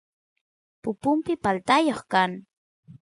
[0.81, 2.31] pupumpi paltayoq kan